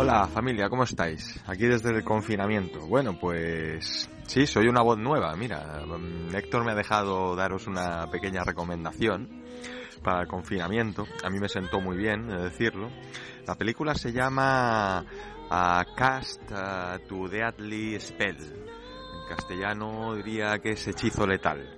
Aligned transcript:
Hola 0.00 0.28
familia, 0.28 0.68
¿cómo 0.68 0.84
estáis? 0.84 1.42
Aquí 1.48 1.66
desde 1.66 1.90
el 1.90 2.04
confinamiento. 2.04 2.86
Bueno, 2.86 3.18
pues 3.18 4.08
sí, 4.28 4.46
soy 4.46 4.68
una 4.68 4.80
voz 4.80 4.96
nueva. 4.96 5.34
Mira, 5.34 5.84
mm, 5.84 6.36
Héctor 6.36 6.64
me 6.64 6.70
ha 6.70 6.76
dejado 6.76 7.34
daros 7.34 7.66
una 7.66 8.08
pequeña 8.08 8.44
recomendación 8.44 9.42
para 10.04 10.20
el 10.20 10.28
confinamiento. 10.28 11.04
A 11.24 11.30
mí 11.30 11.40
me 11.40 11.48
sentó 11.48 11.80
muy 11.80 11.96
bien 11.96 12.30
eh, 12.30 12.42
decirlo. 12.44 12.90
La 13.44 13.56
película 13.56 13.92
se 13.96 14.12
llama 14.12 15.04
ah, 15.50 15.84
Cast 15.96 16.42
ah, 16.52 17.00
to 17.08 17.26
Deadly 17.26 17.98
Spell. 17.98 18.36
En 18.36 19.28
castellano 19.28 20.14
diría 20.14 20.60
que 20.60 20.70
es 20.70 20.86
hechizo 20.86 21.26
letal. 21.26 21.76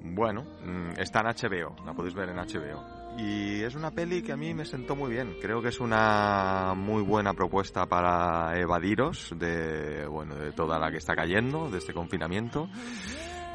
Bueno, 0.00 0.42
mm, 0.64 0.98
está 0.98 1.20
en 1.20 1.26
HBO, 1.26 1.84
la 1.84 1.92
podéis 1.92 2.14
ver 2.14 2.30
en 2.30 2.36
HBO. 2.36 2.95
Y 3.18 3.62
es 3.62 3.74
una 3.74 3.90
peli 3.90 4.22
que 4.22 4.32
a 4.32 4.36
mí 4.36 4.52
me 4.52 4.64
sentó 4.64 4.94
muy 4.94 5.10
bien. 5.10 5.36
Creo 5.40 5.62
que 5.62 5.68
es 5.68 5.80
una 5.80 6.74
muy 6.76 7.02
buena 7.02 7.32
propuesta 7.32 7.86
para 7.86 8.58
evadiros 8.58 9.34
de, 9.36 10.06
bueno, 10.06 10.34
de 10.34 10.52
toda 10.52 10.78
la 10.78 10.90
que 10.90 10.98
está 10.98 11.14
cayendo, 11.14 11.70
de 11.70 11.78
este 11.78 11.94
confinamiento. 11.94 12.68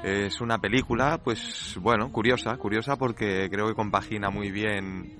Es 0.03 0.41
una 0.41 0.57
película, 0.57 1.19
pues, 1.23 1.77
bueno, 1.79 2.11
curiosa, 2.11 2.57
curiosa 2.57 2.95
porque 2.95 3.49
creo 3.51 3.67
que 3.67 3.75
compagina 3.75 4.31
muy 4.31 4.49
bien 4.49 5.19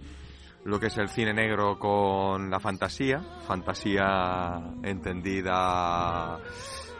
lo 0.63 0.79
que 0.79 0.87
es 0.87 0.97
el 0.97 1.09
cine 1.09 1.33
negro 1.33 1.77
con 1.77 2.49
la 2.49 2.59
fantasía, 2.59 3.19
fantasía 3.47 4.59
entendida 4.83 6.39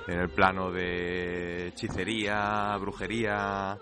en 0.08 0.20
el 0.20 0.30
plano 0.30 0.72
de 0.72 1.70
hechicería, 1.70 2.78
brujería. 2.80 3.78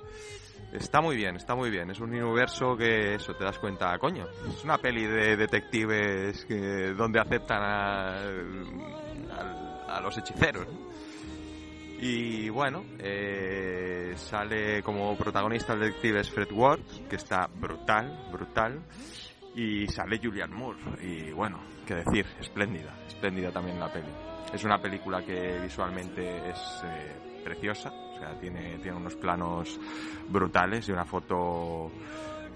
Está 0.71 1.01
muy 1.01 1.15
bien, 1.15 1.35
está 1.35 1.55
muy 1.55 1.69
bien. 1.71 1.89
Es 1.89 1.99
un 1.99 2.13
universo 2.13 2.77
que 2.77 3.15
eso 3.15 3.33
te 3.33 3.43
das 3.43 3.57
cuenta, 3.57 3.97
coño. 3.97 4.25
Es 4.47 4.63
una 4.63 4.77
peli 4.77 5.05
de 5.05 5.35
detectives 5.35 6.45
que, 6.45 6.93
donde 6.93 7.19
aceptan 7.19 7.61
a, 7.63 8.17
a- 9.87 9.99
los 10.01 10.15
hechiceros. 10.17 10.67
Y 12.01 12.47
bueno, 12.49 12.85
eh, 12.99 14.13
sale 14.15 14.81
como 14.83 15.17
protagonista 15.17 15.73
el 15.73 15.79
detective 15.81 16.23
Fred 16.23 16.51
Ward, 16.53 16.79
que 17.09 17.15
está 17.17 17.47
brutal, 17.53 18.27
brutal. 18.31 18.79
Y 19.59 19.85
sale 19.87 20.21
Julian 20.23 20.53
Moore. 20.53 20.79
Y 21.01 21.31
bueno, 21.31 21.59
qué 21.85 21.95
decir, 21.95 22.25
espléndida, 22.39 22.95
espléndida 23.05 23.51
también 23.51 23.77
la 23.77 23.91
peli. 23.91 24.07
Es 24.53 24.63
una 24.63 24.81
película 24.81 25.21
que 25.21 25.59
visualmente 25.59 26.49
es 26.49 26.57
eh, 26.85 27.41
preciosa, 27.43 27.89
o 27.89 28.17
sea, 28.17 28.39
tiene, 28.39 28.77
tiene 28.77 28.95
unos 28.95 29.15
planos 29.15 29.77
brutales 30.29 30.87
y 30.87 30.93
una 30.93 31.03
foto 31.03 31.91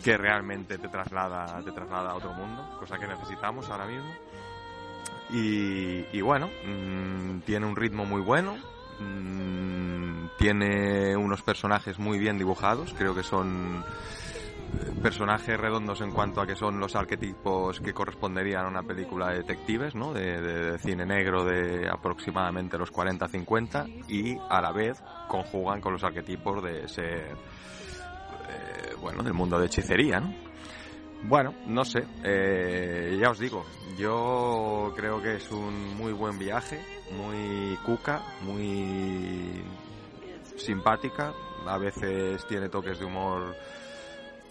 que 0.01 0.15
realmente 0.15 0.77
te 0.77 0.87
traslada, 0.87 1.61
te 1.61 1.73
traslada 1.73 2.11
a 2.11 2.15
otro 2.15 2.31
mundo, 2.31 2.77
cosa 2.79 2.97
que 2.97 3.05
necesitamos 3.05 3.69
ahora 3.69 3.85
mismo. 3.85 4.09
Y, 5.33 6.05
y 6.13 6.21
bueno, 6.21 6.47
mm, 6.65 7.39
tiene 7.41 7.65
un 7.65 7.75
ritmo 7.75 8.05
muy 8.05 8.21
bueno, 8.21 8.55
mm, 9.01 10.37
tiene 10.37 11.17
unos 11.17 11.41
personajes 11.41 11.99
muy 11.99 12.17
bien 12.17 12.37
dibujados, 12.37 12.93
creo 12.97 13.13
que 13.13 13.23
son 13.23 13.83
personajes 15.01 15.59
redondos 15.59 16.01
en 16.01 16.11
cuanto 16.11 16.41
a 16.41 16.47
que 16.47 16.55
son 16.55 16.79
los 16.79 16.95
arquetipos 16.95 17.79
que 17.79 17.93
corresponderían 17.93 18.65
a 18.65 18.69
una 18.69 18.83
película 18.83 19.29
de 19.29 19.37
detectives, 19.37 19.95
¿no? 19.95 20.13
De, 20.13 20.41
de- 20.41 20.79
cine 20.79 21.05
negro 21.05 21.43
de 21.45 21.87
aproximadamente 21.89 22.77
los 22.77 22.91
40-50 22.91 24.05
y 24.09 24.37
a 24.49 24.61
la 24.61 24.71
vez 24.71 25.01
conjugan 25.27 25.81
con 25.81 25.93
los 25.93 26.03
arquetipos 26.03 26.63
de 26.63 26.87
ser, 26.87 27.31
eh, 28.49 28.95
bueno, 28.99 29.23
del 29.23 29.33
mundo 29.33 29.59
de 29.59 29.67
hechicería, 29.67 30.19
¿no? 30.19 30.33
Bueno, 31.25 31.53
no 31.67 31.85
sé, 31.85 32.05
eh, 32.23 33.17
ya 33.21 33.29
os 33.29 33.39
digo, 33.39 33.65
yo 33.97 34.91
creo 34.95 35.21
que 35.21 35.35
es 35.35 35.49
un 35.51 35.95
muy 35.95 36.11
buen 36.11 36.37
viaje, 36.37 36.81
muy 37.11 37.77
cuca, 37.85 38.21
muy 38.41 39.63
simpática, 40.57 41.31
a 41.65 41.77
veces 41.77 42.45
tiene 42.47 42.67
toques 42.67 42.99
de 42.99 43.05
humor 43.05 43.55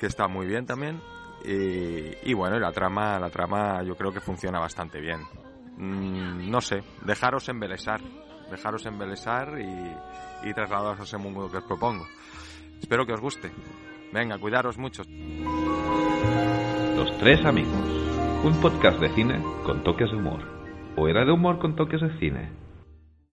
que 0.02 0.08
está 0.08 0.26
muy 0.26 0.48
bien 0.48 0.66
también 0.66 1.00
y, 1.44 2.28
y 2.28 2.34
bueno, 2.34 2.58
la 2.58 2.72
trama, 2.72 3.20
la 3.20 3.30
trama 3.30 3.84
yo 3.84 3.94
creo 3.94 4.12
que 4.12 4.18
funciona 4.18 4.58
bastante 4.58 5.00
bien. 5.00 5.20
Mm, 5.76 6.50
no 6.50 6.60
sé, 6.60 6.82
dejaros 7.04 7.48
embelesar, 7.48 8.00
dejaros 8.50 8.84
embelesar 8.84 9.60
y, 9.60 10.48
y 10.48 10.54
trasladaros 10.54 10.98
a 10.98 11.02
ese 11.04 11.18
mundo 11.18 11.48
que 11.48 11.58
os 11.58 11.62
propongo. 11.62 12.04
Espero 12.80 13.06
que 13.06 13.12
os 13.12 13.20
guste. 13.20 13.52
Venga, 14.12 14.38
cuidaros 14.38 14.76
mucho. 14.76 15.04
Los 16.96 17.16
Tres 17.18 17.44
Amigos. 17.44 17.72
Un 18.42 18.60
podcast 18.60 18.98
de 18.98 19.08
cine 19.10 19.40
con 19.64 19.84
toques 19.84 20.10
de 20.10 20.16
humor. 20.16 20.42
¿O 20.96 21.06
era 21.06 21.24
de 21.24 21.30
humor 21.30 21.60
con 21.60 21.76
toques 21.76 22.00
de 22.00 22.18
cine? 22.18 22.50